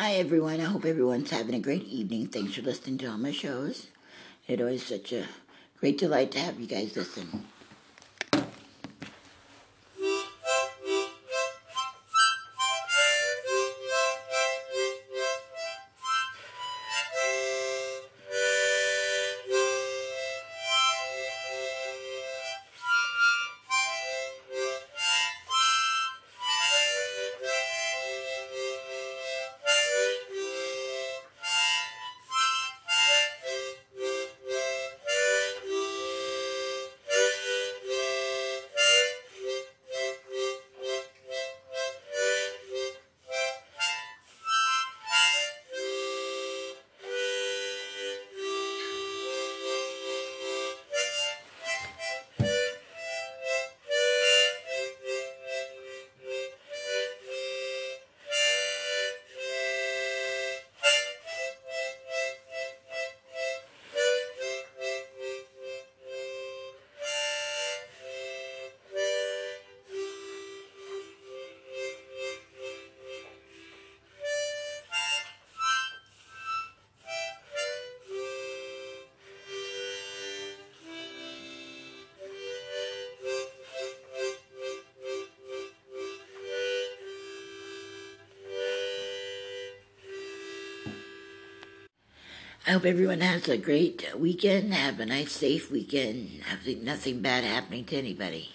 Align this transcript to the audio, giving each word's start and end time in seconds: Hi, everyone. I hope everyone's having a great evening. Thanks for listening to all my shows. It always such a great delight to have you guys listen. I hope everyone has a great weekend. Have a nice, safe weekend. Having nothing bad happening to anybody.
Hi, 0.00 0.12
everyone. 0.12 0.62
I 0.62 0.64
hope 0.64 0.86
everyone's 0.86 1.28
having 1.28 1.54
a 1.54 1.58
great 1.58 1.84
evening. 1.84 2.28
Thanks 2.28 2.54
for 2.54 2.62
listening 2.62 2.96
to 2.98 3.06
all 3.10 3.18
my 3.18 3.32
shows. 3.32 3.88
It 4.48 4.58
always 4.58 4.86
such 4.86 5.12
a 5.12 5.26
great 5.78 5.98
delight 5.98 6.32
to 6.32 6.38
have 6.38 6.58
you 6.58 6.66
guys 6.66 6.96
listen. 6.96 7.44
I 92.66 92.72
hope 92.72 92.84
everyone 92.84 93.22
has 93.22 93.48
a 93.48 93.56
great 93.56 94.06
weekend. 94.14 94.74
Have 94.74 95.00
a 95.00 95.06
nice, 95.06 95.32
safe 95.32 95.70
weekend. 95.70 96.42
Having 96.44 96.84
nothing 96.84 97.20
bad 97.20 97.42
happening 97.42 97.86
to 97.86 97.96
anybody. 97.96 98.50